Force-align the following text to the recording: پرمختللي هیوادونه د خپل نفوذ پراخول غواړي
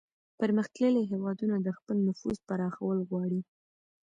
پرمختللي 0.39 1.01
هیوادونه 1.11 1.55
د 1.61 1.67
خپل 1.77 1.97
نفوذ 2.07 2.37
پراخول 2.49 2.97
غواړي 3.09 3.41